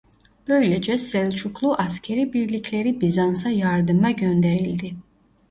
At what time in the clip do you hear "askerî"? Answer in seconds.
1.73-2.33